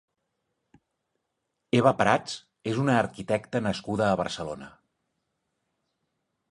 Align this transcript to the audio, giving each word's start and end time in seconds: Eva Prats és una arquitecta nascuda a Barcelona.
Eva 1.79 1.91
Prats 1.99 2.39
és 2.73 2.81
una 2.85 2.97
arquitecta 3.03 3.63
nascuda 3.69 4.09
a 4.15 4.19
Barcelona. 4.25 4.73